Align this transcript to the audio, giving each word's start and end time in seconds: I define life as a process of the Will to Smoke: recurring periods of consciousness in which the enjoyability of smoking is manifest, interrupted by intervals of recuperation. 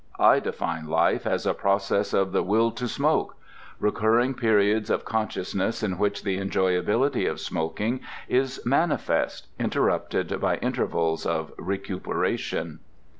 I 0.17 0.39
define 0.39 0.87
life 0.87 1.27
as 1.27 1.45
a 1.45 1.53
process 1.53 2.11
of 2.11 2.31
the 2.31 2.41
Will 2.41 2.71
to 2.71 2.87
Smoke: 2.87 3.37
recurring 3.79 4.33
periods 4.33 4.89
of 4.89 5.05
consciousness 5.05 5.83
in 5.83 5.99
which 5.99 6.23
the 6.23 6.39
enjoyability 6.39 7.29
of 7.29 7.39
smoking 7.39 7.99
is 8.27 8.59
manifest, 8.65 9.45
interrupted 9.59 10.41
by 10.41 10.55
intervals 10.57 11.27
of 11.27 11.53
recuperation. 11.59 12.79